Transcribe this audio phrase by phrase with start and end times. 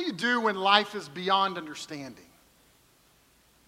[0.00, 2.24] do you do when life is beyond understanding?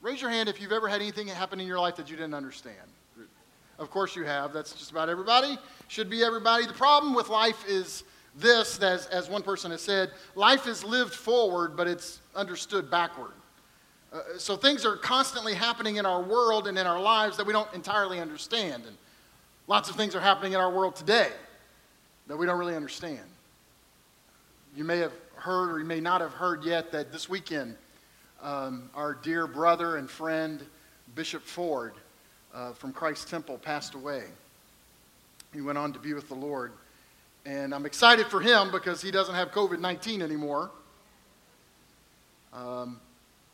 [0.00, 2.34] Raise your hand if you've ever had anything happen in your life that you didn't
[2.34, 2.76] understand.
[3.78, 4.52] Of course you have.
[4.52, 5.58] That's just about everybody.
[5.88, 6.66] Should be everybody.
[6.66, 8.04] The problem with life is
[8.36, 13.32] this, as, as one person has said life is lived forward, but it's understood backward.
[14.12, 17.52] Uh, so things are constantly happening in our world and in our lives that we
[17.52, 18.84] don't entirely understand.
[18.86, 18.96] And
[19.66, 21.30] lots of things are happening in our world today
[22.26, 23.20] that we don't really understand.
[24.74, 25.12] You may have
[25.42, 27.74] heard or you may not have heard yet that this weekend,
[28.40, 30.64] um, our dear brother and friend,
[31.16, 31.94] Bishop Ford
[32.54, 34.22] uh, from Christ Temple, passed away.
[35.52, 36.72] He went on to be with the Lord.
[37.44, 40.70] And I'm excited for him because he doesn't have COVID 19 anymore.
[42.52, 43.00] Um,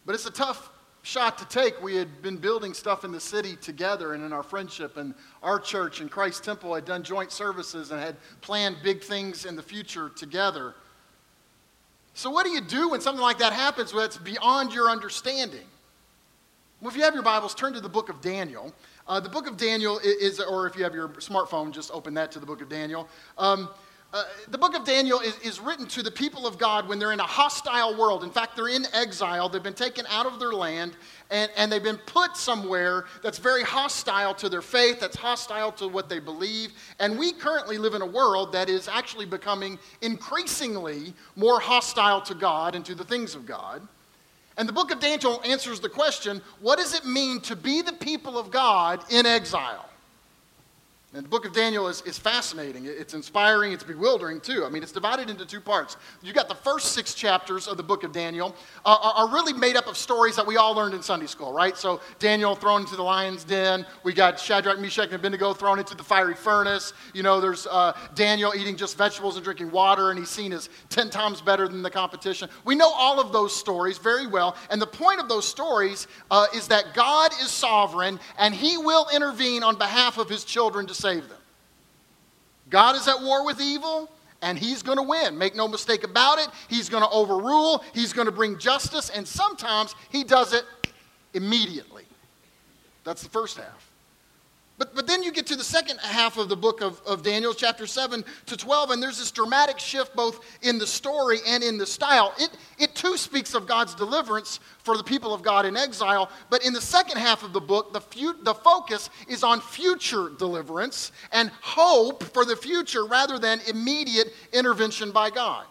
[0.05, 1.83] but it's a tough shot to take.
[1.83, 5.59] We had been building stuff in the city together and in our friendship, and our
[5.59, 9.62] church and Christ Temple had done joint services and had planned big things in the
[9.62, 10.75] future together.
[12.18, 15.64] So, what do you do when something like that happens that's beyond your understanding?
[16.80, 18.75] Well, if you have your Bibles, turn to the book of Daniel.
[19.06, 22.33] Uh, the book of Daniel is, or if you have your smartphone, just open that
[22.33, 23.08] to the book of Daniel.
[23.38, 23.69] Um,
[24.11, 27.12] uh, the book of Daniel is, is written to the people of God when they're
[27.12, 28.25] in a hostile world.
[28.25, 29.50] In fact, they're in exile.
[29.50, 30.97] They've been taken out of their land
[31.31, 35.89] and, and they've been put somewhere that's very hostile to their faith, that's hostile to
[35.89, 36.73] what they believe.
[36.98, 42.34] And we currently live in a world that is actually becoming increasingly more hostile to
[42.34, 43.87] God and to the things of God.
[44.56, 47.93] And the book of Daniel answers the question what does it mean to be the
[47.93, 49.88] people of God in exile?
[51.14, 52.84] And the book of Daniel is, is fascinating.
[52.84, 53.73] It's inspiring.
[53.73, 54.67] It's bewildering, too.
[54.67, 55.97] I mean, it's divided into two parts.
[56.23, 59.55] You've got the first six chapters of the book of Daniel uh, are, are, really
[59.55, 61.78] made up of stories that we all learned in Sunday school, right?
[61.78, 63.87] So Daniel thrown into the lion's den.
[64.03, 66.92] We got Shadrach, Meshach, and Abednego thrown into the fiery furnace.
[67.15, 70.69] You know, there's uh, Daniel eating just vegetables and drinking water, and he's seen as
[70.91, 72.50] 10 times better than the competition.
[72.67, 74.56] We know all of those stories very well.
[74.70, 79.06] And the point of those stories uh, is that God is sovereign, and he will
[79.15, 81.38] intervene on behalf of his children to save them.
[82.70, 84.10] God is at war with evil,
[84.42, 85.38] and he's going to win.
[85.38, 86.48] Make no mistake about it.
[86.69, 90.64] He's going to overrule, he's going to bring justice, and sometimes he does it
[91.34, 92.04] immediately.
[93.04, 93.88] That's the first half.
[94.78, 97.53] But, but then you get to the second half of the book of, of Daniel,
[97.53, 101.78] chapter 7 to 12, and there's this dramatic shift both in the story and in
[101.78, 102.33] the style.
[102.39, 106.65] It, it too speaks of God's deliverance for the people of God in exile, but
[106.65, 111.11] in the second half of the book, the, fu- the focus is on future deliverance
[111.33, 115.67] and hope for the future rather than immediate intervention by God.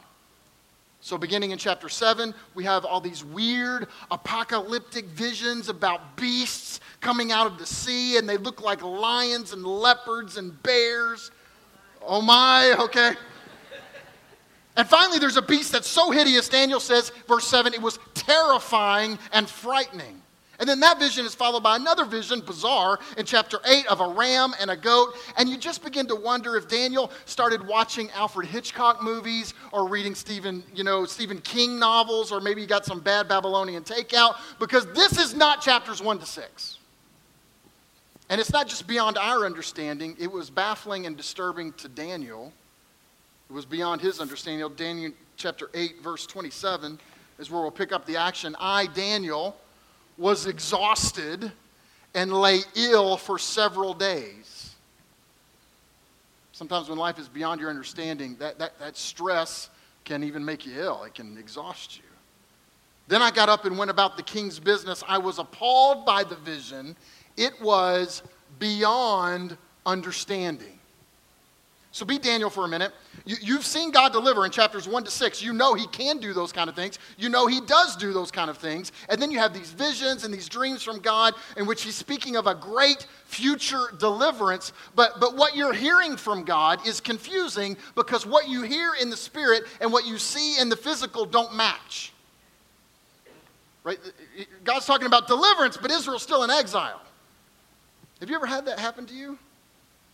[0.99, 7.31] So, beginning in chapter 7, we have all these weird apocalyptic visions about beasts coming
[7.31, 11.31] out of the sea, and they look like lions and leopards and bears.
[12.01, 13.13] Oh my, okay.
[14.75, 19.17] And finally, there's a beast that's so hideous, Daniel says, verse 7, it was terrifying
[19.31, 20.21] and frightening.
[20.59, 24.07] And then that vision is followed by another vision, bizarre, in chapter 8 of a
[24.07, 25.13] ram and a goat.
[25.37, 30.15] And you just begin to wonder if Daniel started watching Alfred Hitchcock movies or reading
[30.15, 34.87] Stephen, you know, Stephen King novels, or maybe he got some bad Babylonian takeout, because
[34.93, 36.79] this is not chapters 1 to 6.
[38.29, 42.51] And it's not just beyond our understanding, it was baffling and disturbing to Daniel.
[43.49, 44.67] It was beyond his understanding.
[44.75, 46.99] Daniel chapter 8, verse 27
[47.39, 48.55] is where we'll pick up the action.
[48.59, 49.55] I, Daniel,
[50.17, 51.51] was exhausted
[52.13, 54.75] and lay ill for several days.
[56.51, 59.69] Sometimes when life is beyond your understanding, that, that, that stress
[60.03, 62.03] can even make you ill, it can exhaust you.
[63.07, 65.03] Then I got up and went about the king's business.
[65.07, 66.95] I was appalled by the vision,
[67.37, 68.23] it was
[68.59, 69.55] beyond
[69.85, 70.77] understanding.
[71.97, 72.91] So be Daniel for a minute.
[73.25, 75.41] You, have seen God deliver in chapters 1 to 6.
[75.41, 76.99] You know He can do those kind of things.
[77.17, 78.91] You know He does do those kind of things.
[79.09, 82.35] And then you have these visions and these dreams from God in which He's speaking
[82.35, 84.73] of a great future deliverance.
[84.95, 89.17] But, but what you're hearing from God is confusing because what you hear in the
[89.17, 92.13] spirit and what you see in the physical don't match.
[93.83, 93.97] Right?
[94.63, 97.01] God's talking about deliverance, but Israel's still in exile.
[98.19, 99.37] Have you ever had that happen to you?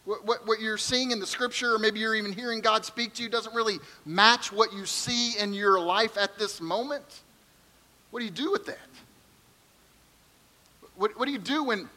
[0.05, 3.13] What, what, what, you're seeing in the scripture, or maybe you're even hearing God speak
[3.13, 7.21] to you, doesn't really match what you see in your life at this moment?
[8.11, 8.77] What do you do with that?
[10.97, 11.89] What, what do you do when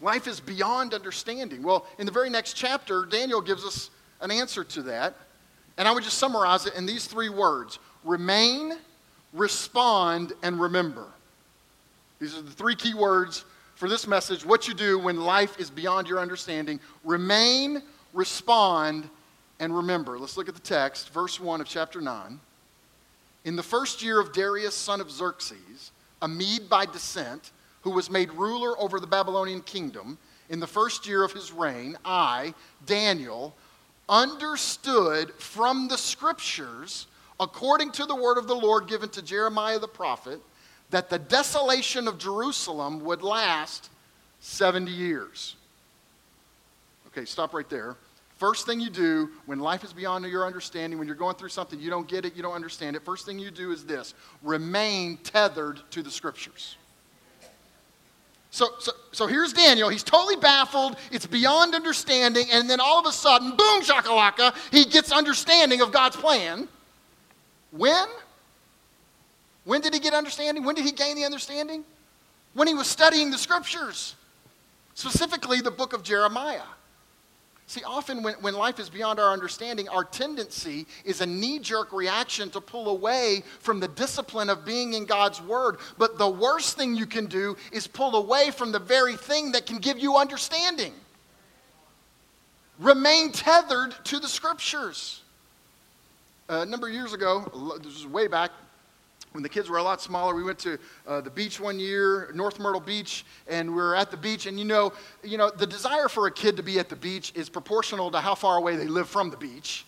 [0.00, 1.62] life is beyond understanding?
[1.62, 3.90] Well, in the very next chapter, Daniel gives us
[4.22, 5.14] an answer to that.
[5.76, 8.72] And I would just summarize it in these three words remain,
[9.32, 11.04] respond, and remember.
[12.18, 13.44] These are the three key words
[13.76, 16.80] for this message what you do when life is beyond your understanding.
[17.04, 17.82] Remain,
[18.12, 19.08] respond,
[19.60, 20.18] and remember.
[20.18, 22.40] Let's look at the text, verse 1 of chapter 9.
[23.44, 27.52] In the first year of Darius, son of Xerxes, a Mede by descent,
[27.82, 30.18] who was made ruler over the Babylonian kingdom,
[30.48, 32.54] in the first year of his reign, I,
[32.86, 33.54] Daniel,
[34.08, 37.06] understood from the scriptures,
[37.38, 40.40] according to the word of the Lord given to Jeremiah the prophet,
[40.90, 43.90] that the desolation of Jerusalem would last
[44.40, 45.56] 70 years.
[47.08, 47.96] Okay, stop right there.
[48.36, 51.80] First thing you do when life is beyond your understanding, when you're going through something,
[51.80, 55.16] you don't get it, you don't understand it, first thing you do is this remain
[55.18, 56.76] tethered to the scriptures.
[58.50, 59.88] So, so, so here's Daniel.
[59.90, 60.96] He's totally baffled.
[61.10, 62.46] It's beyond understanding.
[62.50, 66.66] And then all of a sudden, boom, shakalaka, he gets understanding of God's plan.
[67.70, 68.06] When?
[69.66, 70.62] When did he get understanding?
[70.64, 71.84] When did he gain the understanding?
[72.54, 74.14] When he was studying the scriptures,
[74.94, 76.62] specifically the book of Jeremiah.
[77.66, 81.92] See, often when, when life is beyond our understanding, our tendency is a knee jerk
[81.92, 85.78] reaction to pull away from the discipline of being in God's Word.
[85.98, 89.66] But the worst thing you can do is pull away from the very thing that
[89.66, 90.92] can give you understanding.
[92.78, 95.22] Remain tethered to the Scriptures.
[96.48, 97.40] Uh, a number of years ago,
[97.82, 98.52] this was way back,
[99.36, 102.30] when the kids were a lot smaller, we went to uh, the beach one year,
[102.34, 104.46] North Myrtle Beach, and we were at the beach.
[104.46, 107.32] And you know, you know, the desire for a kid to be at the beach
[107.34, 109.84] is proportional to how far away they live from the beach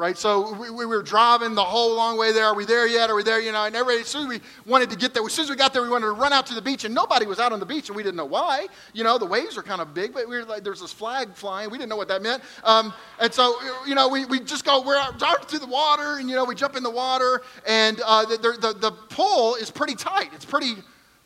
[0.00, 0.16] right?
[0.16, 2.46] So we, we, were driving the whole long way there.
[2.46, 3.10] Are we there yet?
[3.10, 3.38] Are we there?
[3.38, 5.50] You know, and everybody, as soon as we wanted to get there, as soon as
[5.50, 7.52] we got there, we wanted to run out to the beach, and nobody was out
[7.52, 8.66] on the beach, and we didn't know why.
[8.94, 11.34] You know, the waves are kind of big, but we were like, there's this flag
[11.34, 11.68] flying.
[11.68, 12.42] We didn't know what that meant.
[12.64, 13.56] Um, and so,
[13.86, 16.46] you know, we, we just go, we're out, driving through the water, and, you know,
[16.46, 20.30] we jump in the water, and uh, the, the, the pool is pretty tight.
[20.32, 20.76] It's pretty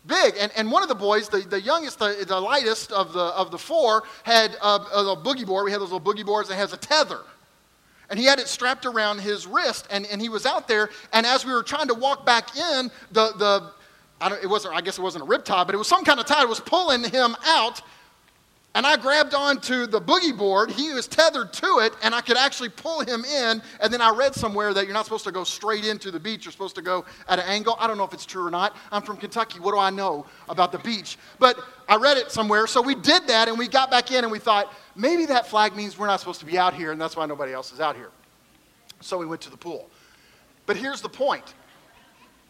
[0.04, 0.34] big.
[0.36, 3.52] And, and one of the boys, the, the youngest, the, the lightest of the, of
[3.52, 5.64] the four, had a, a little boogie board.
[5.64, 7.20] We had those little boogie boards that has a tether
[8.10, 11.26] and he had it strapped around his wrist and, and he was out there and
[11.26, 13.70] as we were trying to walk back in the, the
[14.20, 16.04] I, don't, it wasn't, I guess it wasn't a rip tie but it was some
[16.04, 17.82] kind of that was pulling him out
[18.74, 20.70] and I grabbed onto the boogie board.
[20.70, 23.62] He was tethered to it, and I could actually pull him in.
[23.80, 26.44] And then I read somewhere that you're not supposed to go straight into the beach.
[26.44, 27.76] You're supposed to go at an angle.
[27.78, 28.76] I don't know if it's true or not.
[28.90, 29.60] I'm from Kentucky.
[29.60, 31.18] What do I know about the beach?
[31.38, 32.66] But I read it somewhere.
[32.66, 35.76] So we did that, and we got back in, and we thought, maybe that flag
[35.76, 37.94] means we're not supposed to be out here, and that's why nobody else is out
[37.94, 38.10] here.
[39.00, 39.88] So we went to the pool.
[40.66, 41.54] But here's the point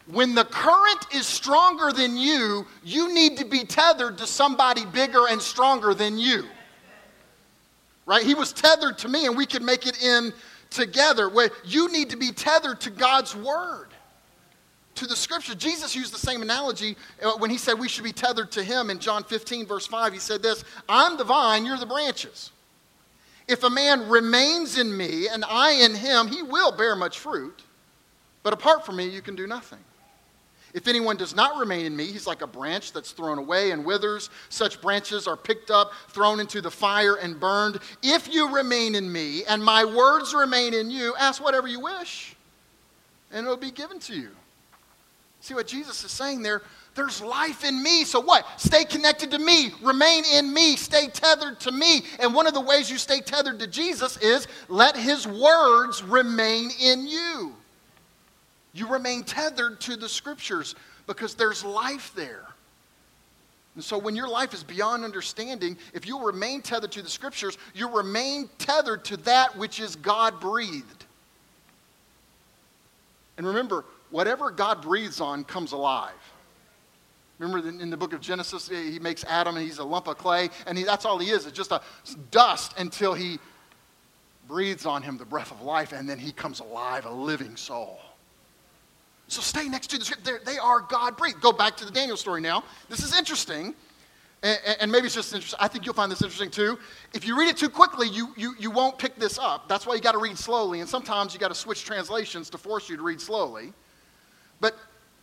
[0.07, 5.27] when the current is stronger than you, you need to be tethered to somebody bigger
[5.27, 6.45] and stronger than you.
[8.05, 8.23] Right?
[8.23, 10.31] He was tethered to me, and we could make it in
[10.69, 11.27] together.
[11.27, 13.87] Where you need to be tethered to God's word,
[14.95, 15.55] to the scripture.
[15.55, 18.91] Jesus used the same analogy uh, when he said we should be tethered to him
[18.91, 20.13] in John 15, verse 5.
[20.13, 22.51] He said this I'm the vine, you're the branches.
[23.47, 27.63] If a man remains in me and I in him, he will bear much fruit.
[28.43, 29.79] But apart from me, you can do nothing.
[30.75, 33.85] If anyone does not remain in me, he's like a branch that's thrown away and
[33.85, 34.29] withers.
[34.49, 37.79] Such branches are picked up, thrown into the fire, and burned.
[38.03, 42.35] If you remain in me and my words remain in you, ask whatever you wish,
[43.31, 44.31] and it'll be given to you.
[45.39, 46.61] See what Jesus is saying there?
[46.93, 48.03] There's life in me.
[48.03, 48.45] So what?
[48.59, 49.71] Stay connected to me.
[49.81, 50.75] Remain in me.
[50.75, 52.01] Stay tethered to me.
[52.19, 56.69] And one of the ways you stay tethered to Jesus is let his words remain
[56.81, 57.55] in you.
[58.75, 60.75] You remain tethered to the scriptures
[61.07, 62.45] because there's life there.
[63.75, 67.57] And so when your life is beyond understanding, if you remain tethered to the scriptures,
[67.73, 71.05] you remain tethered to that which is God breathed.
[73.37, 76.13] And remember, whatever God breathes on comes alive.
[77.39, 80.49] Remember in the book of Genesis, he makes Adam and he's a lump of clay,
[80.67, 81.45] and he, that's all he is.
[81.45, 81.81] It's just a
[82.31, 83.39] dust until he
[84.47, 87.99] breathes on him the breath of life, and then he comes alive, a living soul.
[89.27, 90.45] So stay next to the script.
[90.45, 91.41] They are God breathed.
[91.41, 92.63] Go back to the Daniel story now.
[92.89, 93.73] This is interesting.
[94.43, 95.57] And, and, maybe it's just interesting.
[95.59, 96.77] I think you'll find this interesting too.
[97.13, 99.67] If you read it too quickly, you, you, you won't pick this up.
[99.67, 100.81] That's why you got to read slowly.
[100.81, 103.73] And sometimes you got to switch translations to force you to read slowly.
[104.59, 104.77] But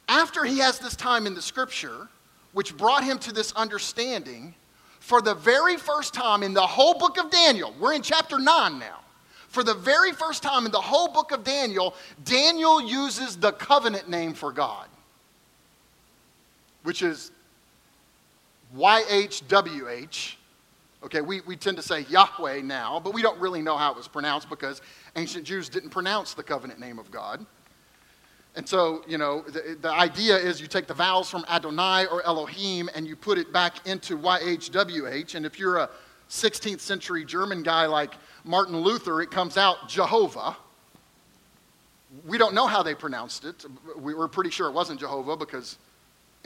[0.08, 2.08] after he has this time in the scripture,
[2.52, 4.54] which brought him to this understanding,
[4.98, 8.78] for the very first time in the whole book of Daniel, we're in chapter 9
[8.78, 9.01] now
[9.52, 11.94] for the very first time in the whole book of Daniel,
[12.24, 14.88] Daniel uses the covenant name for God,
[16.84, 17.30] which is
[18.74, 20.36] YHWH.
[21.04, 23.96] Okay, we, we tend to say Yahweh now, but we don't really know how it
[23.96, 24.80] was pronounced because
[25.16, 27.44] ancient Jews didn't pronounce the covenant name of God.
[28.56, 32.24] And so, you know, the, the idea is you take the vowels from Adonai or
[32.24, 35.34] Elohim and you put it back into YHWH.
[35.34, 35.90] And if you're a
[36.32, 40.56] 16th century German guy like Martin Luther, it comes out Jehovah.
[42.26, 43.66] We don't know how they pronounced it.
[43.98, 45.76] We were pretty sure it wasn't Jehovah because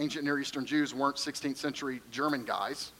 [0.01, 2.91] ancient Near Eastern Jews weren't 16th century German guys.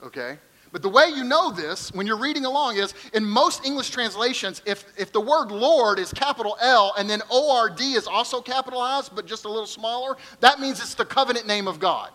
[0.00, 0.38] Okay?
[0.70, 4.62] But the way you know this when you're reading along is in most English translations,
[4.66, 9.26] if, if the word Lord is capital L and then ORD is also capitalized but
[9.26, 12.12] just a little smaller, that means it's the covenant name of God.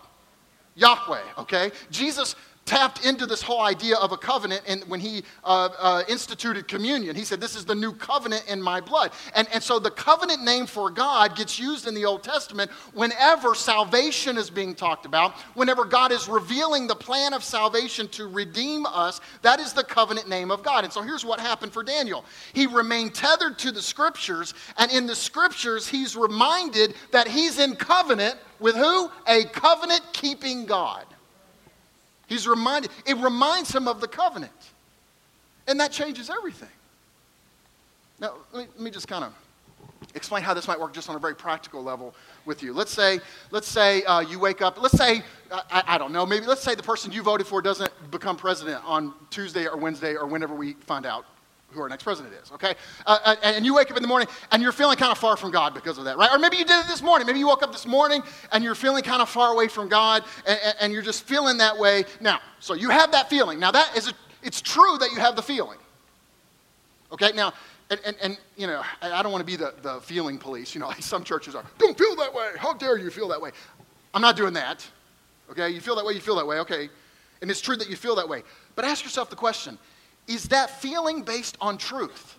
[0.76, 1.72] Yahweh, okay?
[1.90, 6.68] Jesus tapped into this whole idea of a covenant and when he uh, uh, instituted
[6.68, 7.16] communion.
[7.16, 9.12] He said this is the new covenant in my blood.
[9.34, 13.54] And, and so the covenant name for god gets used in the old testament whenever
[13.54, 18.84] salvation is being talked about whenever god is revealing the plan of salvation to redeem
[18.86, 20.84] us that is the covenant name of god.
[20.84, 22.24] And so here's what happened for daniel.
[22.52, 27.76] He remained tethered to the scriptures and in the scriptures he's reminded that he's in
[27.76, 29.10] covenant with who?
[29.28, 31.06] A covenant keeping god
[32.26, 34.52] He's reminded, it reminds him of the covenant.
[35.68, 36.68] And that changes everything.
[38.20, 39.32] Now, let me, let me just kind of
[40.14, 42.14] explain how this might work just on a very practical level
[42.44, 42.72] with you.
[42.72, 46.46] Let's say, let's say uh, you wake up, let's say, I, I, don't know, maybe
[46.46, 50.26] let's say the person you voted for doesn't become president on Tuesday or Wednesday or
[50.26, 51.26] whenever we find out
[51.70, 52.74] who our next president is, okay?
[53.06, 55.36] Uh, uh and you wake up in the morning and you're feeling kind of far
[55.36, 56.30] from God because of that, right?
[56.32, 57.26] Or maybe you did it this morning.
[57.26, 60.24] Maybe you woke up this morning and you're feeling kind of far away from God
[60.46, 62.04] and, and you're just feeling that way.
[62.20, 63.58] Now, so you have that feeling.
[63.58, 65.78] Now, that is, a, it's true that you have the feeling,
[67.12, 67.32] okay?
[67.34, 67.52] Now,
[67.90, 70.74] and, and, and, you know, I don't want to be the, the feeling police.
[70.74, 72.50] You know, some churches are, don't feel that way.
[72.56, 73.50] How dare you feel that way?
[74.14, 74.86] I'm not doing that.
[75.50, 76.58] Okay, you feel that way, you feel that way.
[76.60, 76.88] Okay,
[77.40, 78.42] and it's true that you feel that way.
[78.74, 79.78] But ask yourself the question
[80.26, 82.36] is that feeling based on truth?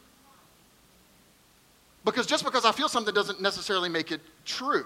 [2.04, 4.86] Because just because I feel something doesn't necessarily make it true.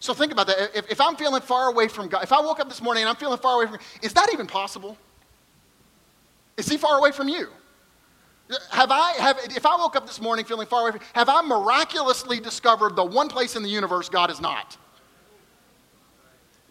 [0.00, 0.70] So think about that.
[0.74, 3.10] If, if, I'm feeling far away from God, if I woke up this morning and
[3.10, 4.96] I'm feeling far away from is that even possible?
[6.56, 7.48] Is he far away from you?
[8.70, 11.42] Have I, have, if I woke up this morning feeling far away from, have I
[11.42, 14.76] miraculously discovered the one place in the universe God is not?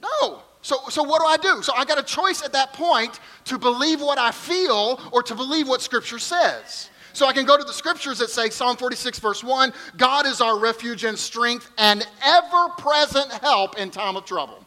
[0.02, 0.42] No.
[0.68, 1.64] So, so what do I do?
[1.64, 5.34] So I got a choice at that point to believe what I feel or to
[5.34, 6.90] believe what Scripture says.
[7.14, 10.42] So I can go to the scriptures that say, Psalm 46, verse 1 God is
[10.42, 14.60] our refuge and strength and ever present help in time of trouble.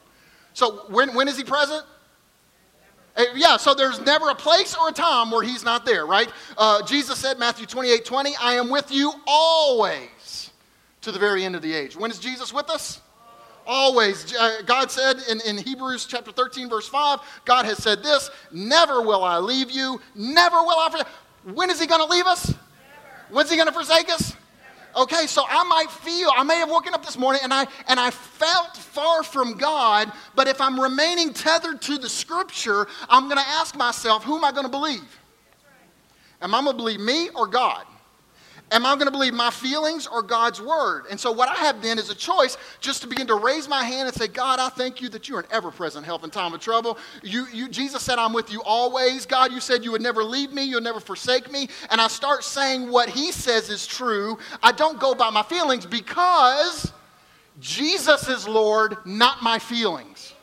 [0.54, 1.84] So when, when is he present?
[3.14, 6.32] Uh, yeah, so there's never a place or a time where he's not there, right?
[6.56, 10.50] Uh, Jesus said, Matthew 28 20, I am with you always
[11.02, 11.94] to the very end of the age.
[11.94, 13.02] When is Jesus with us?
[13.70, 14.34] Always.
[14.34, 19.00] Uh, God said in, in Hebrews chapter 13, verse 5, God has said this Never
[19.00, 21.06] will I leave you, never will I forsake.
[21.54, 22.48] When is He going to leave us?
[22.48, 22.58] Never.
[23.30, 24.34] When's He going to forsake us?
[24.96, 28.00] Okay, so I might feel, I may have woken up this morning and I, and
[28.00, 33.38] I felt far from God, but if I'm remaining tethered to the scripture, I'm going
[33.38, 35.20] to ask myself, who am I going to believe?
[36.42, 37.84] Am I going to believe me or God?
[38.72, 41.06] Am I going to believe my feelings or God's word?
[41.10, 43.82] And so, what I have then is a choice just to begin to raise my
[43.82, 46.54] hand and say, God, I thank you that you're an ever present help in time
[46.54, 46.96] of trouble.
[47.22, 49.26] You, you, Jesus said, I'm with you always.
[49.26, 51.68] God, you said you would never leave me, you'll never forsake me.
[51.90, 54.38] And I start saying what He says is true.
[54.62, 56.92] I don't go by my feelings because
[57.58, 60.34] Jesus is Lord, not my feelings.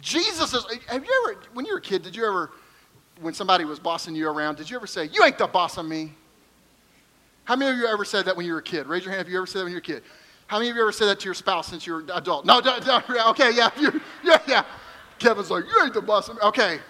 [0.00, 2.50] Jesus is, have you ever, when you were a kid, did you ever,
[3.20, 5.84] when somebody was bossing you around, did you ever say, You ain't the boss of
[5.84, 6.14] me?
[7.46, 8.88] How many of you ever said that when you were a kid?
[8.88, 10.02] Raise your hand if you ever said that when you were a kid.
[10.48, 12.44] How many of you ever said that to your spouse since you're adult?
[12.44, 13.00] No, no, no
[13.30, 13.70] okay, yeah,
[14.24, 14.64] yeah, yeah.
[15.20, 16.28] Kevin's like, you ain't the boss.
[16.28, 16.42] Of me.
[16.42, 16.80] Okay.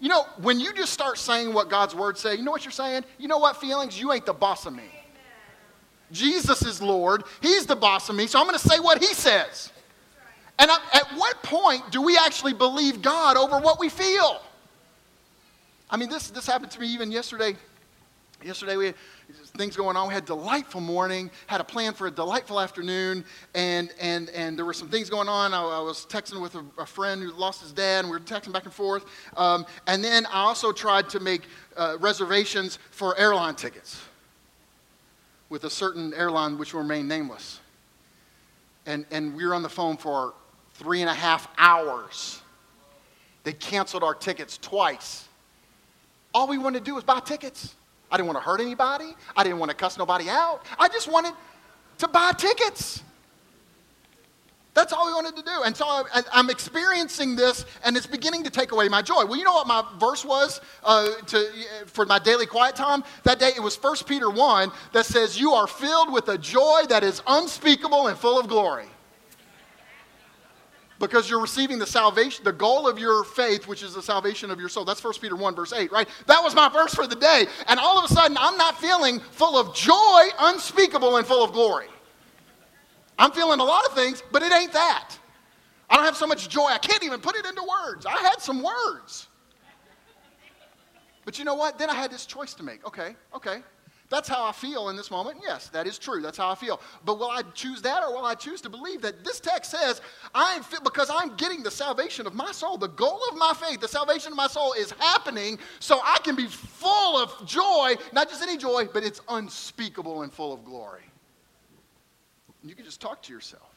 [0.00, 2.72] You know, when you just start saying what God's word say, you know what you're
[2.72, 3.04] saying?
[3.18, 3.98] You know what, feelings?
[3.98, 4.82] You ain't the boss of me.
[4.82, 4.90] Amen.
[6.10, 7.22] Jesus is Lord.
[7.40, 9.70] He's the boss of me, so I'm going to say what he says.
[10.18, 10.62] Right.
[10.62, 14.42] And I, at what point do we actually believe God over what we feel?
[15.88, 17.56] I mean, this, this happened to me even yesterday
[18.42, 18.94] Yesterday we had
[19.56, 20.08] things going on.
[20.08, 24.56] We had a delightful morning, had a plan for a delightful afternoon, and, and, and
[24.56, 25.52] there were some things going on.
[25.52, 28.24] I, I was texting with a, a, friend who lost his dad, and we were
[28.24, 29.04] texting back and forth.
[29.36, 31.42] Um, and then I also tried to make
[31.76, 34.00] uh, reservations for airline tickets
[35.50, 37.60] with a certain airline which will remain nameless.
[38.86, 40.32] And, and we were on the phone for
[40.74, 42.40] three and a half hours.
[43.44, 45.28] They canceled our tickets twice.
[46.32, 47.74] All we wanted to do was buy tickets.
[48.10, 49.14] I didn't want to hurt anybody.
[49.36, 50.62] I didn't want to cuss nobody out.
[50.78, 51.34] I just wanted
[51.98, 53.02] to buy tickets.
[54.72, 55.62] That's all we wanted to do.
[55.64, 59.24] And so I, am experiencing this, and it's beginning to take away my joy.
[59.24, 61.50] Well, you know what my verse was uh, to,
[61.86, 63.02] for my daily quiet time?
[63.24, 66.82] That day, it was 1 Peter 1 that says, You are filled with a joy
[66.88, 68.86] that is unspeakable and full of glory.
[71.00, 74.60] Because you're receiving the salvation, the goal of your faith, which is the salvation of
[74.60, 74.84] your soul.
[74.84, 76.06] That's 1 Peter 1, verse 8, right?
[76.26, 77.46] That was my verse for the day.
[77.66, 81.52] And all of a sudden, I'm not feeling full of joy, unspeakable, and full of
[81.52, 81.88] glory.
[83.18, 85.16] I'm feeling a lot of things, but it ain't that.
[85.88, 88.06] I don't have so much joy, I can't even put it into words.
[88.06, 89.26] I had some words.
[91.24, 91.78] But you know what?
[91.78, 92.86] Then I had this choice to make.
[92.86, 93.62] Okay, okay.
[94.10, 95.38] That's how I feel in this moment.
[95.40, 96.20] Yes, that is true.
[96.20, 96.80] That's how I feel.
[97.04, 100.02] But will I choose that or will I choose to believe that this text says,
[100.34, 102.76] I'm fit because I'm getting the salvation of my soul.
[102.76, 106.34] The goal of my faith, the salvation of my soul is happening so I can
[106.34, 111.04] be full of joy, not just any joy, but it's unspeakable and full of glory.
[112.64, 113.70] You can just talk to yourself.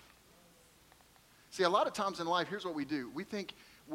[1.51, 3.11] See, a lot of times in life, here's what we do.
[3.13, 3.53] We think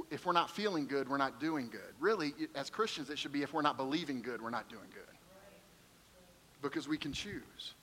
[0.09, 1.95] if we're not feeling good, we're not doing good.
[1.99, 5.18] Really, as Christians, it should be if we're not believing good, we're not doing good.
[6.63, 7.75] Because we can choose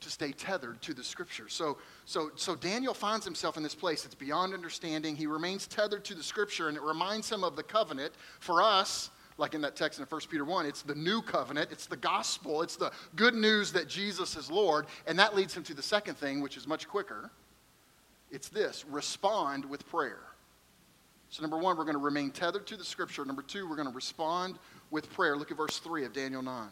[0.00, 1.48] to stay tethered to the scripture.
[1.48, 4.04] So, so, so Daniel finds himself in this place.
[4.04, 5.16] It's beyond understanding.
[5.16, 8.12] He remains tethered to the scripture, and it reminds him of the covenant.
[8.40, 11.86] For us, like in that text in 1 Peter 1, it's the new covenant, it's
[11.86, 14.86] the gospel, it's the good news that Jesus is Lord.
[15.06, 17.30] And that leads him to the second thing, which is much quicker
[18.34, 20.18] it's this respond with prayer.
[21.30, 23.24] So, number one, we're going to remain tethered to the scripture.
[23.24, 24.58] Number two, we're going to respond
[24.90, 25.36] with prayer.
[25.36, 26.68] Look at verse 3 of Daniel 9.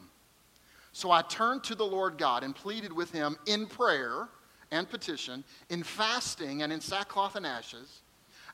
[0.92, 4.28] So I turned to the Lord God and pleaded with him in prayer
[4.70, 8.02] and petition, in fasting and in sackcloth and ashes.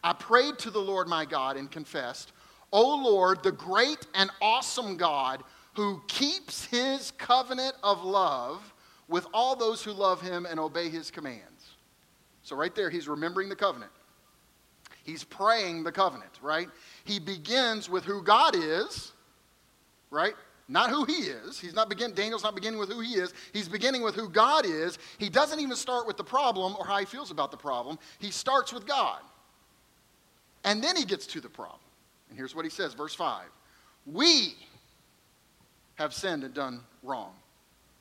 [0.03, 2.33] I prayed to the Lord my God and confessed,
[2.73, 5.43] O Lord, the great and awesome God
[5.75, 8.75] who keeps his covenant of love
[9.09, 11.75] with all those who love him and obey his commands.
[12.43, 13.93] So, right there, he's remembering the covenant.
[15.05, 16.69] He's praying the covenant, right?
[17.05, 19.13] He begins with who God is,
[20.11, 20.35] right?
[20.69, 21.59] Not who he is.
[21.59, 23.33] He's not begin, Daniel's not beginning with who he is.
[23.55, 24.99] He's beginning with who God is.
[25.17, 27.99] He doesn't even start with the problem or how he feels about the problem.
[28.19, 29.21] He starts with God.
[30.65, 31.81] And then he gets to the problem.
[32.29, 33.47] And here's what he says, verse 5.
[34.05, 34.55] We
[35.95, 37.33] have sinned and done wrong.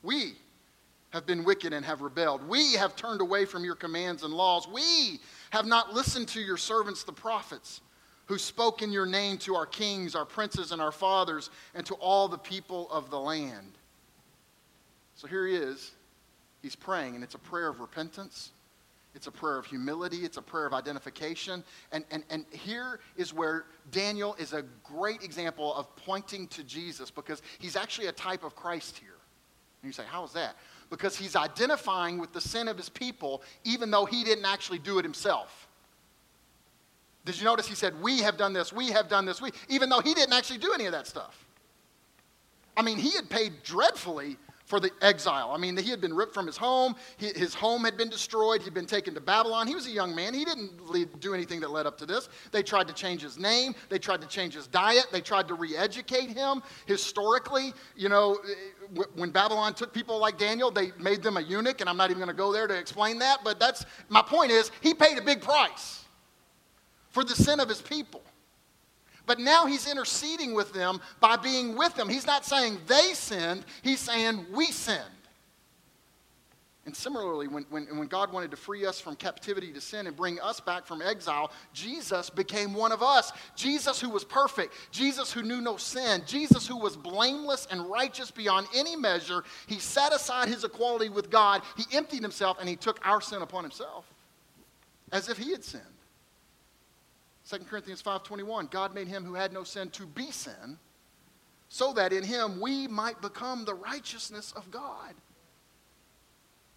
[0.02, 0.34] We
[1.10, 2.46] have been wicked and have rebelled.
[2.46, 4.68] We have turned away from your commands and laws.
[4.68, 5.20] We
[5.50, 7.80] have not listened to your servants, the prophets,
[8.28, 11.94] who spoke in your name to our kings, our princes, and our fathers, and to
[11.94, 13.72] all the people of the land.
[15.16, 15.92] So here he is.
[16.62, 18.52] He's praying, and it's a prayer of repentance.
[19.14, 20.18] It's a prayer of humility.
[20.18, 21.64] It's a prayer of identification.
[21.90, 27.10] And, and, and here is where Daniel is a great example of pointing to Jesus
[27.10, 29.16] because he's actually a type of Christ here.
[29.82, 30.56] And you say, how is that?
[30.90, 34.98] because he's identifying with the sin of his people, even though he didn't actually do
[34.98, 35.67] it himself.
[37.28, 39.90] Did you notice he said, We have done this, we have done this, we, even
[39.90, 41.44] though he didn't actually do any of that stuff?
[42.74, 45.50] I mean, he had paid dreadfully for the exile.
[45.52, 46.96] I mean, he had been ripped from his home.
[47.18, 48.62] His home had been destroyed.
[48.62, 49.66] He'd been taken to Babylon.
[49.66, 50.32] He was a young man.
[50.32, 52.30] He didn't do anything that led up to this.
[52.50, 53.74] They tried to change his name.
[53.90, 55.08] They tried to change his diet.
[55.12, 56.62] They tried to re educate him.
[56.86, 58.38] Historically, you know,
[59.16, 62.20] when Babylon took people like Daniel, they made them a eunuch, and I'm not even
[62.22, 65.22] going to go there to explain that, but that's my point is he paid a
[65.22, 66.06] big price
[67.10, 68.22] for the sin of his people.
[69.26, 72.08] But now he's interceding with them by being with them.
[72.08, 75.04] He's not saying they sinned, he's saying we sinned.
[76.86, 80.16] And similarly, when, when, when God wanted to free us from captivity to sin and
[80.16, 83.30] bring us back from exile, Jesus became one of us.
[83.54, 88.30] Jesus, who was perfect, Jesus, who knew no sin, Jesus, who was blameless and righteous
[88.30, 92.76] beyond any measure, he set aside his equality with God, he emptied himself, and he
[92.76, 94.10] took our sin upon himself
[95.12, 95.84] as if he had sinned.
[97.48, 100.78] 2 Corinthians 5:21 God made him who had no sin to be sin
[101.68, 105.14] so that in him we might become the righteousness of God.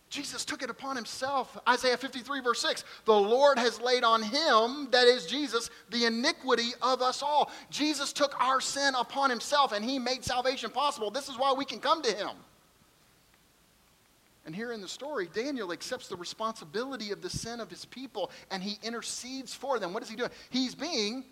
[0.09, 1.57] Jesus took it upon himself.
[1.67, 2.83] Isaiah 53, verse 6.
[3.05, 7.49] The Lord has laid on him, that is Jesus, the iniquity of us all.
[7.69, 11.11] Jesus took our sin upon himself and he made salvation possible.
[11.11, 12.31] This is why we can come to him.
[14.51, 18.29] And here in the story, Daniel accepts the responsibility of the sin of his people
[18.49, 19.93] and he intercedes for them.
[19.93, 20.29] What is he doing?
[20.49, 21.23] He's being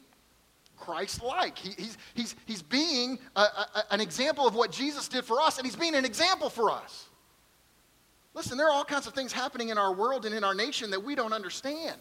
[0.78, 1.58] Christ like.
[1.58, 5.58] He, he's, he's, he's being a, a, an example of what Jesus did for us,
[5.58, 7.10] and he's being an example for us.
[8.34, 10.90] Listen, there are all kinds of things happening in our world and in our nation
[10.92, 12.00] that we don't understand.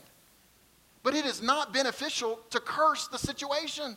[1.02, 3.96] But it is not beneficial to curse the situation.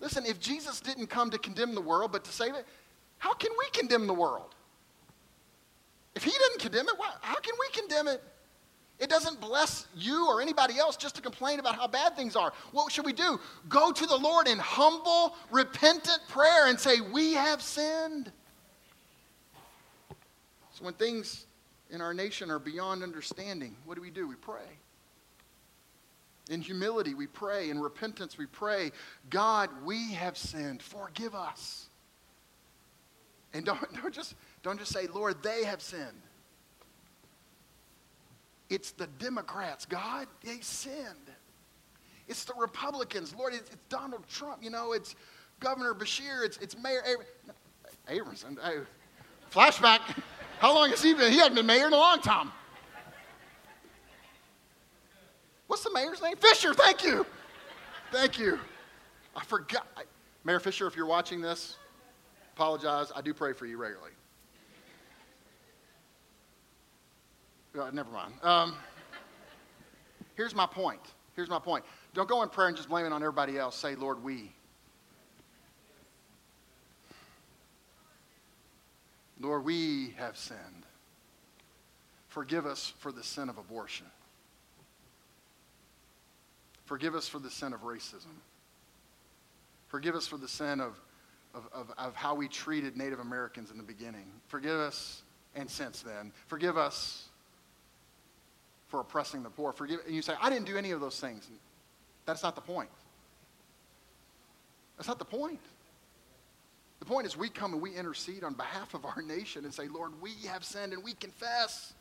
[0.00, 2.64] Listen, if Jesus didn't come to condemn the world but to save it,
[3.18, 4.54] how can we condemn the world?
[6.18, 8.20] If he didn't condemn it, how can we condemn it?
[8.98, 12.52] It doesn't bless you or anybody else just to complain about how bad things are.
[12.72, 13.38] What should we do?
[13.68, 18.32] Go to the Lord in humble, repentant prayer and say, We have sinned.
[20.72, 21.46] So when things
[21.88, 24.26] in our nation are beyond understanding, what do we do?
[24.26, 24.66] We pray.
[26.50, 27.70] In humility, we pray.
[27.70, 28.90] In repentance, we pray,
[29.30, 30.82] God, we have sinned.
[30.82, 31.88] Forgive us.
[33.54, 34.34] And don't, don't, just,
[34.68, 36.22] don't just say, Lord, they have sinned.
[38.68, 39.86] It's the Democrats.
[39.86, 41.32] God, they sinned.
[42.28, 43.34] It's the Republicans.
[43.34, 44.62] Lord, it's, it's Donald Trump.
[44.62, 45.14] You know, it's
[45.60, 47.02] Governor Beshear, It's, it's Mayor
[48.08, 48.62] Abramson.
[48.62, 48.80] Hey,
[49.50, 50.00] flashback.
[50.58, 51.32] How long has he been?
[51.32, 52.52] He hasn't been mayor in a long time.
[55.66, 56.36] What's the mayor's name?
[56.36, 57.24] Fisher, thank you.
[58.12, 58.58] Thank you.
[59.34, 59.86] I forgot.
[60.44, 61.76] Mayor Fisher, if you're watching this,
[62.54, 63.12] apologize.
[63.14, 64.12] I do pray for you regularly.
[67.76, 68.32] Uh, never mind.
[68.42, 68.74] Um,
[70.36, 71.00] here's my point.
[71.36, 71.84] Here's my point.
[72.14, 73.76] Don't go in prayer and just blame it on everybody else.
[73.76, 74.52] Say, Lord, we.
[79.40, 80.58] Lord, we have sinned.
[82.28, 84.06] Forgive us for the sin of abortion.
[86.86, 88.34] Forgive us for the sin of racism.
[89.88, 90.98] Forgive us for the sin of,
[91.54, 94.26] of, of, of, how we treated Native Americans in the beginning.
[94.48, 95.22] Forgive us,
[95.54, 96.32] and since then.
[96.46, 97.27] Forgive us
[98.88, 99.72] for oppressing the poor.
[99.72, 101.48] Forgive, and you say, I didn't do any of those things.
[102.26, 102.90] That's not the point.
[104.96, 105.60] That's not the point.
[106.98, 109.86] The point is, we come and we intercede on behalf of our nation and say,
[109.88, 111.94] Lord, we have sinned and we confess.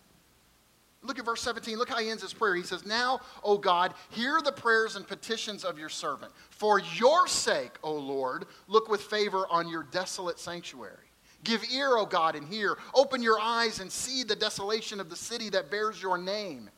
[1.04, 1.78] Look at verse 17.
[1.78, 2.56] Look how he ends his prayer.
[2.56, 6.32] He says, Now, O God, hear the prayers and petitions of your servant.
[6.50, 10.98] For your sake, O Lord, look with favor on your desolate sanctuary.
[11.44, 12.78] Give ear, O God, and hear.
[12.96, 16.70] Open your eyes and see the desolation of the city that bears your name.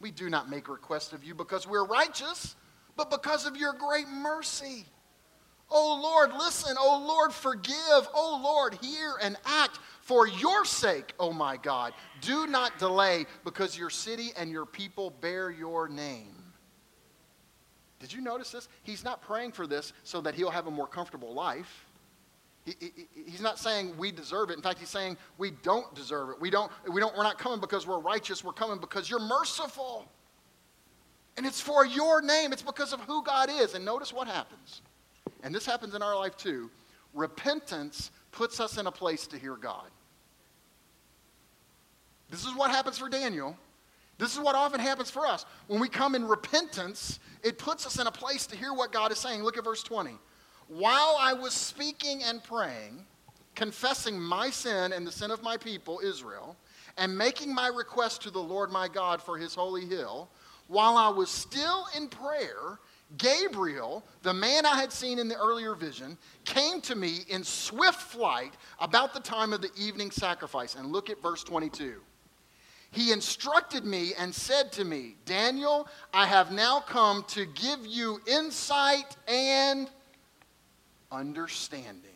[0.00, 2.54] We do not make request of you because we're righteous,
[2.96, 4.84] but because of your great mercy.
[5.70, 6.76] Oh Lord, listen.
[6.78, 7.74] Oh Lord, forgive.
[8.14, 11.92] Oh Lord, hear and act for your sake, oh my God.
[12.20, 16.36] Do not delay because your city and your people bear your name.
[17.98, 18.68] Did you notice this?
[18.82, 21.85] He's not praying for this so that he'll have a more comfortable life.
[22.66, 22.92] He, he,
[23.30, 24.56] he's not saying we deserve it.
[24.56, 26.40] In fact, he's saying we don't deserve it.
[26.40, 28.44] We don't, we don't, we're not coming because we're righteous.
[28.44, 30.04] We're coming because you're merciful.
[31.38, 32.52] And it's for your name.
[32.52, 33.74] It's because of who God is.
[33.74, 34.82] And notice what happens
[35.42, 36.70] and this happens in our life too,
[37.14, 39.88] repentance puts us in a place to hear God.
[42.30, 43.56] This is what happens for Daniel.
[44.18, 45.44] This is what often happens for us.
[45.68, 49.12] When we come in repentance, it puts us in a place to hear what God
[49.12, 49.42] is saying.
[49.42, 50.18] Look at verse 20.
[50.68, 53.04] While I was speaking and praying,
[53.54, 56.56] confessing my sin and the sin of my people, Israel,
[56.96, 60.28] and making my request to the Lord my God for his holy hill,
[60.68, 62.78] while I was still in prayer,
[63.18, 68.00] Gabriel, the man I had seen in the earlier vision, came to me in swift
[68.00, 70.74] flight about the time of the evening sacrifice.
[70.74, 72.00] And look at verse 22.
[72.90, 78.20] He instructed me and said to me, Daniel, I have now come to give you
[78.26, 79.88] insight and
[81.10, 82.10] understanding.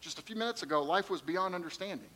[0.00, 2.08] Just a few minutes ago, life was beyond understanding.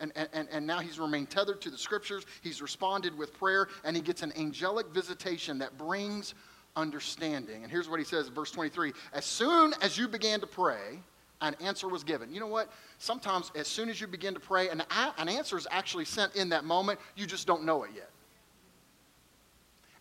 [0.00, 2.24] And, and, and now he's remained tethered to the scriptures.
[2.40, 6.34] He's responded with prayer, and he gets an angelic visitation that brings
[6.76, 7.64] understanding.
[7.64, 11.00] And here's what he says, verse 23 As soon as you began to pray,
[11.40, 12.32] an answer was given.
[12.32, 12.70] You know what?
[12.98, 14.82] Sometimes, as soon as you begin to pray, an,
[15.18, 16.98] an answer is actually sent in that moment.
[17.16, 18.10] You just don't know it yet.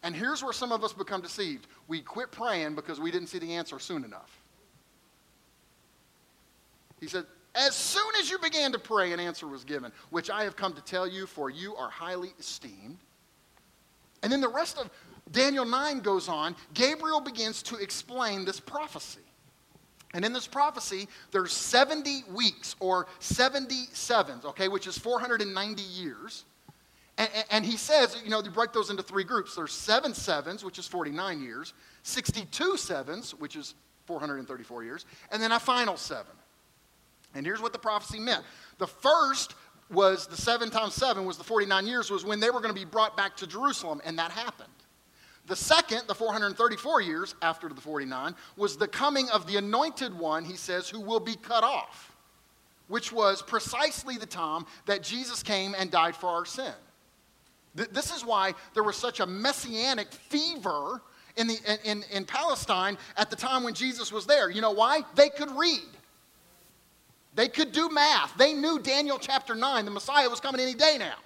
[0.07, 1.67] And here's where some of us become deceived.
[1.89, 4.41] We quit praying because we didn't see the answer soon enough.
[7.01, 10.45] He said, as soon as you began to pray, an answer was given, which I
[10.45, 12.99] have come to tell you, for you are highly esteemed.
[14.23, 14.89] And then the rest of
[15.33, 16.55] Daniel 9 goes on.
[16.73, 19.19] Gabriel begins to explain this prophecy.
[20.13, 26.45] And in this prophecy, there's 70 weeks or 77s, okay, which is 490 years.
[27.17, 29.55] And, and, he says, you know, you break those into three groups.
[29.55, 33.73] There's seven sevens, which is 49 years, 62 sevens, which is
[34.05, 36.31] 434 years, and then a final seven.
[37.33, 38.43] And here's what the prophecy meant.
[38.77, 39.55] The first
[39.89, 42.79] was the seven times seven was the 49 years, was when they were going to
[42.79, 44.69] be brought back to Jerusalem, and that happened.
[45.47, 50.43] The second, the 434 years after the 49, was the coming of the anointed one,
[50.43, 52.15] he says, who will be cut off,
[52.89, 56.73] which was precisely the time that Jesus came and died for our sin.
[57.77, 61.01] This is why there was such a messianic fever
[61.35, 64.49] in, the, in, in Palestine at the time when Jesus was there.
[64.49, 65.01] You know why?
[65.15, 65.87] They could read.
[67.35, 68.35] They could do math.
[68.35, 71.17] They knew Daniel chapter 9, the Messiah was coming any day now.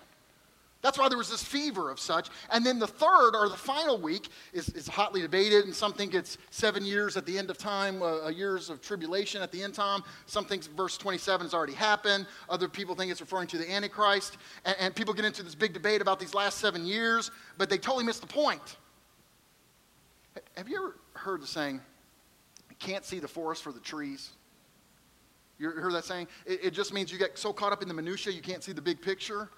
[0.82, 2.30] That's why there was this fever of such.
[2.50, 6.13] And then the third or the final week is, is hotly debated, and some think
[6.13, 9.74] it's seven years at the end of time, uh, years of tribulation at the end
[9.74, 10.02] time.
[10.26, 12.26] Some think verse 27 has already happened.
[12.50, 14.38] Other people think it's referring to the Antichrist.
[14.65, 17.78] And, and people get into this big debate about these last seven years, but they
[17.78, 18.78] totally miss the point.
[20.58, 21.82] Have you ever heard the saying,
[22.82, 24.32] can't see the forest for the trees?
[25.60, 26.28] You heard that saying?
[26.46, 28.72] It, it, just means you get so caught up in the minutia you can't see
[28.72, 29.50] the big picture.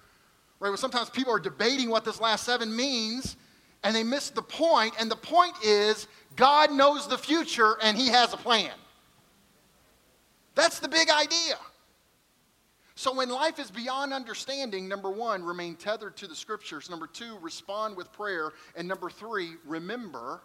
[0.60, 0.70] Right?
[0.70, 3.36] Well, sometimes people are debating what this last seven means
[3.82, 4.94] and they miss the point.
[4.98, 8.72] And the point is God knows the future and He has a plan.
[10.54, 11.56] That's the big idea.
[12.96, 16.88] So when life is beyond understanding, number one, remain tethered to the scriptures.
[16.88, 18.52] Number two, respond with prayer.
[18.76, 20.40] And number three, remember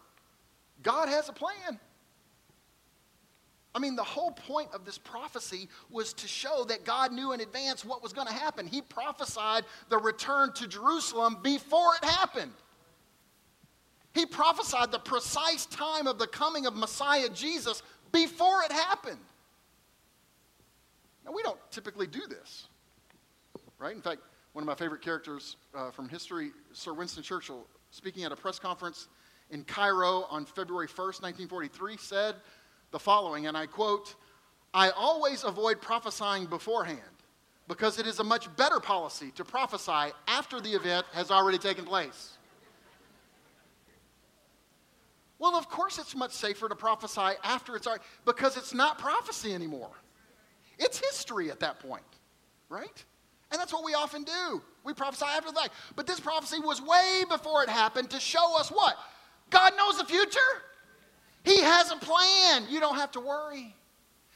[0.81, 1.79] God has a plan.
[3.79, 7.39] I mean, the whole point of this prophecy was to show that God knew in
[7.39, 8.67] advance what was going to happen.
[8.67, 12.51] He prophesied the return to Jerusalem before it happened.
[14.13, 19.21] He prophesied the precise time of the coming of Messiah Jesus before it happened.
[21.25, 22.67] Now, we don't typically do this,
[23.77, 23.95] right?
[23.95, 24.19] In fact,
[24.51, 28.59] one of my favorite characters uh, from history, Sir Winston Churchill, speaking at a press
[28.59, 29.07] conference
[29.51, 32.35] in Cairo on February 1st, 1943, said
[32.91, 34.15] the following, and I quote,
[34.73, 36.99] I always avoid prophesying beforehand
[37.67, 41.85] because it is a much better policy to prophesy after the event has already taken
[41.85, 42.37] place.
[45.37, 49.53] Well, of course, it's much safer to prophesy after it's already, because it's not prophecy
[49.53, 49.91] anymore.
[50.77, 52.03] It's history at that point,
[52.67, 53.03] right?
[53.51, 54.61] And that's what we often do.
[54.83, 55.73] We prophesy after the fact.
[55.95, 58.97] But this prophecy was way before it happened to show us what?
[59.49, 60.39] God knows the future.
[61.43, 62.65] He has a plan.
[62.69, 63.75] You don't have to worry.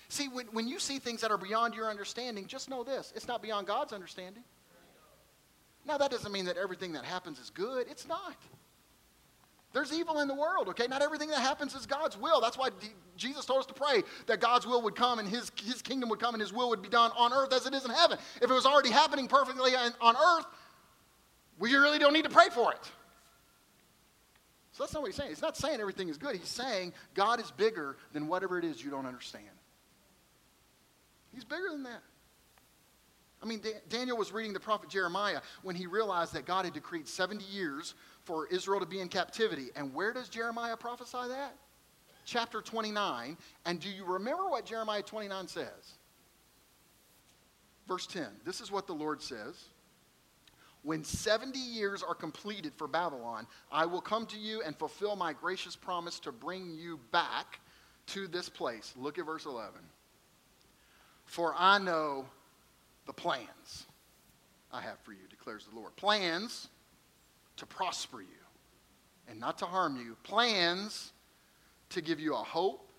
[0.10, 3.28] See, when, when you see things that are beyond your understanding, just know this it's
[3.28, 4.44] not beyond God's understanding.
[5.86, 7.88] Now, that doesn't mean that everything that happens is good.
[7.90, 8.36] It's not.
[9.74, 10.86] There's evil in the world, okay?
[10.88, 12.40] Not everything that happens is God's will.
[12.40, 12.70] That's why
[13.18, 16.20] Jesus told us to pray that God's will would come and his, his kingdom would
[16.20, 18.20] come and his will would be done on earth as it is in heaven.
[18.42, 20.46] If it was already happening perfectly on earth,
[21.58, 22.92] we really don't need to pray for it.
[24.74, 25.30] So that's not what he's saying.
[25.30, 26.36] He's not saying everything is good.
[26.36, 29.46] He's saying God is bigger than whatever it is you don't understand.
[31.32, 32.02] He's bigger than that.
[33.42, 37.08] I mean, Daniel was reading the prophet Jeremiah when he realized that God had decreed
[37.08, 39.68] 70 years for Israel to be in captivity.
[39.76, 41.56] And where does Jeremiah prophesy that?
[42.26, 43.38] Chapter 29.
[43.66, 45.98] And do you remember what Jeremiah 29 says?
[47.88, 48.28] Verse 10.
[48.46, 49.66] This is what the Lord says.
[50.84, 55.32] When 70 years are completed for Babylon, I will come to you and fulfill my
[55.32, 57.60] gracious promise to bring you back
[58.08, 58.94] to this place.
[58.98, 59.80] Look at verse 11.
[61.26, 62.26] For I know
[63.06, 63.86] the plans
[64.72, 65.96] I have for you, declares the Lord.
[65.96, 66.68] Plans
[67.58, 68.28] to prosper you
[69.30, 70.18] and not to harm you.
[70.24, 71.14] Plans
[71.90, 72.90] to give you a hope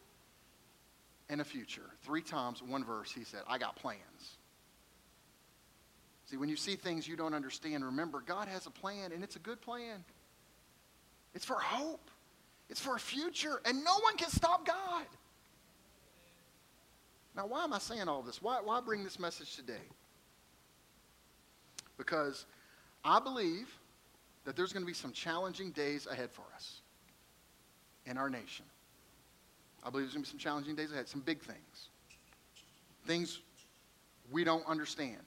[1.28, 1.90] and a future.
[2.02, 4.38] Three times, one verse, he said, I got plans.
[6.34, 9.36] See, when you see things you don't understand, remember, God has a plan, and it's
[9.36, 10.04] a good plan.
[11.32, 12.10] It's for hope,
[12.68, 15.04] it's for a future, and no one can stop God.
[17.36, 18.42] Now, why am I saying all this?
[18.42, 19.86] Why, why bring this message today?
[21.98, 22.46] Because
[23.04, 23.72] I believe
[24.44, 26.80] that there's going to be some challenging days ahead for us
[28.06, 28.64] in our nation.
[29.84, 31.90] I believe there's going to be some challenging days ahead, some big things,
[33.06, 33.38] things
[34.32, 35.20] we don't understand.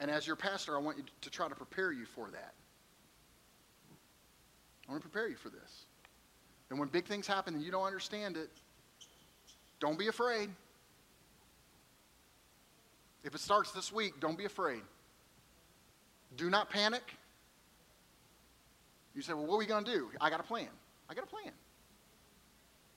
[0.00, 2.54] And as your pastor, I want you to try to prepare you for that.
[4.88, 5.86] I want to prepare you for this.
[6.70, 8.50] And when big things happen and you don't understand it,
[9.80, 10.50] don't be afraid.
[13.24, 14.82] If it starts this week, don't be afraid.
[16.36, 17.02] Do not panic.
[19.14, 20.08] You say, well, what are we going to do?
[20.20, 20.68] I got a plan.
[21.10, 21.52] I got a plan.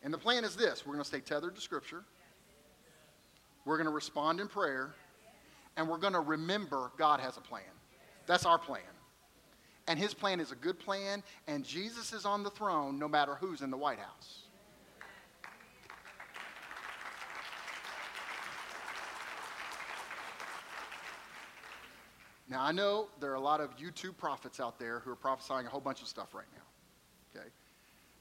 [0.04, 2.04] And the plan is this we're going to stay tethered to Scripture,
[3.66, 4.94] we're going to respond in prayer,
[5.78, 7.64] and we're going to remember God has a plan.
[8.26, 8.82] That's our plan.
[9.88, 13.36] And his plan is a good plan, and Jesus is on the throne no matter
[13.36, 14.44] who's in the White House.
[22.52, 25.66] Now, I know there are a lot of YouTube prophets out there who are prophesying
[25.66, 27.40] a whole bunch of stuff right now.
[27.40, 27.48] Okay?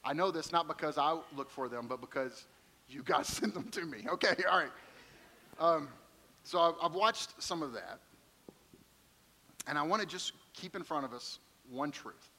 [0.05, 2.47] I know this not because I look for them, but because
[2.87, 4.05] you guys send them to me.
[4.07, 4.71] Okay, all right.
[5.59, 5.89] Um,
[6.43, 7.99] so I've, watched some of that.
[9.67, 12.29] And I want to just keep in front of us one truth.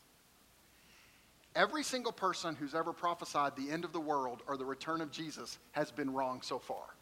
[1.55, 5.11] Every single person who's ever prophesied the end of the world or the return of
[5.11, 6.95] Jesus has been wrong so far.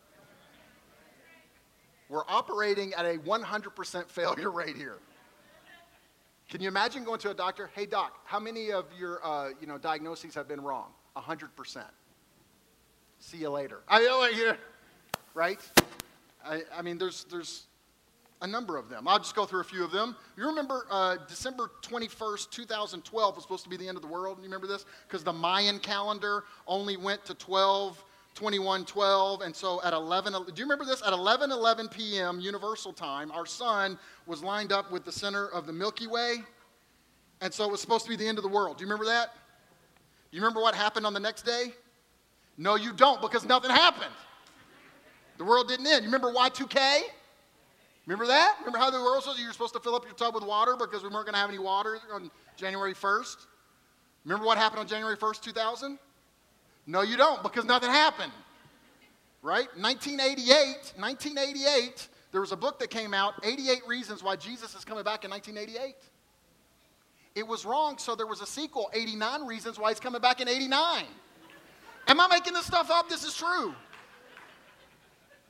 [2.08, 4.98] We're operating at a 100% failure rate here.
[6.48, 7.70] Can you imagine going to a doctor?
[7.76, 10.88] Hey, doc, how many of your uh, you know, diagnoses have been wrong?
[11.16, 11.84] 100%.
[13.20, 13.82] See you later.
[13.88, 14.58] I, know you here.
[15.34, 15.60] right?
[16.44, 17.66] I, I mean, there's, there's
[18.42, 19.06] a number of them.
[19.06, 20.16] I'll just go through a few of them.
[20.36, 24.38] You remember uh, December 21st, 2012 was supposed to be the end of the world?
[24.38, 24.86] You remember this?
[25.06, 28.02] Because the Mayan calendar only went to 12,
[28.34, 29.40] 21, 12.
[29.42, 31.02] And so at 11, do you remember this?
[31.06, 32.40] At 11, 11 p.m.
[32.40, 36.36] Universal Time, our sun was lined up with the center of the Milky Way.
[37.42, 38.78] And so it was supposed to be the end of the world.
[38.78, 39.34] Do you remember that?
[40.30, 41.72] Do you remember what happened on the next day?
[42.56, 44.12] No, you don't, because nothing happened.
[45.40, 46.04] The world didn't end.
[46.04, 47.00] You remember Y2K?
[48.04, 48.56] Remember that?
[48.58, 49.40] Remember how the world was?
[49.40, 51.38] You were supposed to fill up your tub with water because we weren't going to
[51.38, 53.46] have any water on January 1st?
[54.26, 55.98] Remember what happened on January 1st, 2000?
[56.86, 58.30] No, you don't, because nothing happened.
[59.40, 59.66] Right?
[59.78, 65.04] 1988, 1988, there was a book that came out, 88 Reasons Why Jesus is Coming
[65.04, 65.96] Back in 1988.
[67.34, 70.48] It was wrong, so there was a sequel, 89 Reasons Why He's Coming Back in
[70.48, 71.06] 89.
[72.08, 73.08] Am I making this stuff up?
[73.08, 73.74] This is true.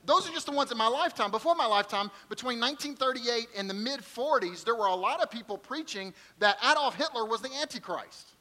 [0.05, 1.29] Those are just the ones in my lifetime.
[1.31, 5.57] Before my lifetime, between 1938 and the mid 40s, there were a lot of people
[5.57, 8.31] preaching that Adolf Hitler was the Antichrist.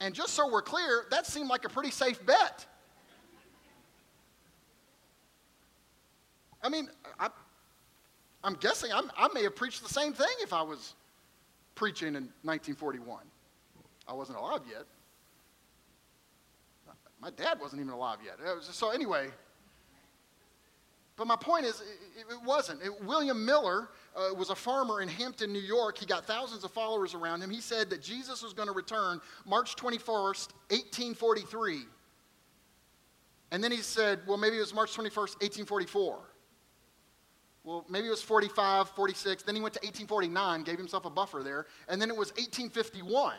[0.00, 2.66] And just so we're clear, that seemed like a pretty safe bet.
[6.62, 7.28] I mean, I,
[8.44, 10.94] am guessing I'm, i may have preached the same thing if I was
[11.74, 13.22] preaching in 1941.
[14.08, 14.84] I wasn't alive yet.
[17.20, 18.38] My dad wasn't even alive yet.
[18.62, 19.28] So, anyway,
[21.20, 22.80] but my point is, it, it wasn't.
[22.82, 25.98] It, William Miller uh, was a farmer in Hampton, New York.
[25.98, 27.50] He got thousands of followers around him.
[27.50, 31.82] He said that Jesus was going to return March 21st, 1843.
[33.50, 36.20] And then he said, well, maybe it was March 21st, 1844.
[37.64, 39.42] Well, maybe it was 45, 46.
[39.42, 41.66] Then he went to 1849, gave himself a buffer there.
[41.86, 43.34] And then it was 1851.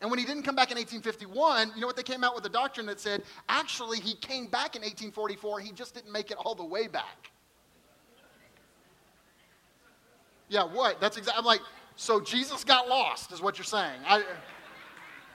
[0.00, 2.44] And when he didn't come back in 1851, you know what they came out with
[2.44, 6.36] a doctrine that said, actually, he came back in 1844, he just didn't make it
[6.36, 7.30] all the way back.
[10.48, 11.00] Yeah, what?
[11.00, 11.60] That's exactly, I'm like,
[11.96, 14.00] so Jesus got lost, is what you're saying.
[14.06, 14.22] I,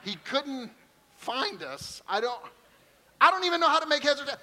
[0.04, 0.70] he couldn't
[1.16, 2.02] find us.
[2.08, 2.40] I don't,
[3.20, 4.38] I don't even know how to make heads or tails.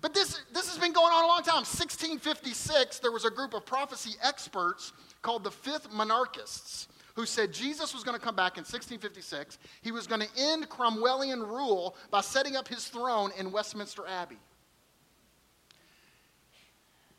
[0.00, 1.64] But this, this has been going on a long time.
[1.64, 7.94] 1656, there was a group of prophecy experts called the Fifth Monarchists who said Jesus
[7.94, 9.58] was going to come back in 1656.
[9.82, 14.38] He was going to end Cromwellian rule by setting up his throne in Westminster Abbey.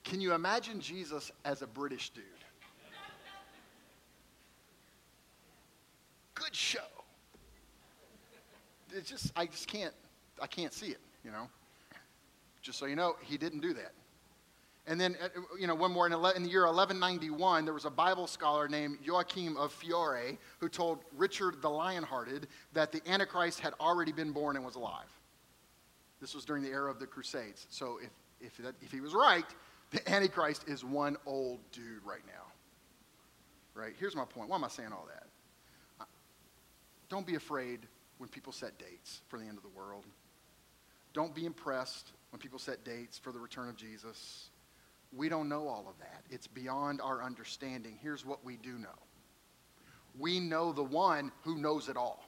[0.04, 2.24] Can you imagine Jesus as a British dude?
[6.36, 6.80] Good show.
[8.94, 9.94] It's just I just can't
[10.42, 11.50] I can't see it, you know.
[12.62, 13.94] Just so you know, he didn't do that.
[14.88, 18.28] And then, uh, you know, one more in, the year 1191, there was a Bible
[18.28, 24.12] scholar named Joachim of Fiore who told Richard the Lionhearted that the Antichrist had already
[24.12, 25.10] been born and was alive.
[26.22, 27.66] This was during the era of the Crusades.
[27.72, 29.46] So if, if, that, if he was right,
[29.92, 32.44] the Antichrist is one old dude right now.
[33.74, 33.94] Right?
[34.00, 34.50] Here's my point.
[34.50, 35.28] Why am I saying all that?
[36.00, 36.06] Uh,
[37.10, 37.80] don't be afraid
[38.20, 40.06] when people set dates for the end of the world.
[41.14, 44.50] Don't be impressed when people set dates for the return of Jesus.
[45.16, 46.24] We don't know all of that.
[46.30, 47.98] It's beyond our understanding.
[48.02, 48.90] Here's what we do know
[50.18, 52.24] we know the one who knows it all.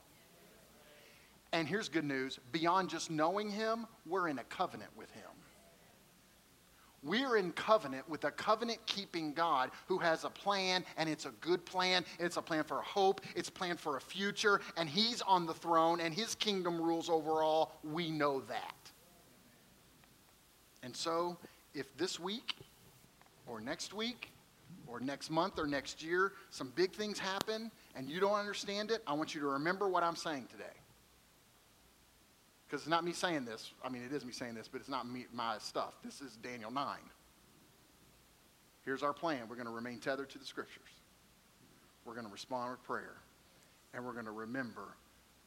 [1.54, 5.24] And here's good news beyond just knowing him, we're in a covenant with him.
[7.04, 11.32] We're in covenant with a covenant keeping God who has a plan, and it's a
[11.42, 12.04] good plan.
[12.20, 15.54] It's a plan for hope, it's a plan for a future, and He's on the
[15.54, 17.80] throne, and His kingdom rules over all.
[17.84, 18.92] We know that.
[20.84, 21.38] And so,
[21.74, 22.56] if this week
[23.48, 24.32] or next week
[24.88, 29.02] or next month or next year, some big things happen and you don't understand it,
[29.08, 30.64] I want you to remember what I'm saying today.
[32.68, 33.72] Because it's not me saying this.
[33.84, 35.94] I mean, it is me saying this, but it's not me, my stuff.
[36.04, 36.98] This is Daniel 9.
[38.84, 40.90] Here's our plan we're going to remain tethered to the scriptures,
[42.06, 43.16] we're going to respond with prayer,
[43.94, 44.96] and we're going to remember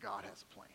[0.03, 0.69] God has a plan.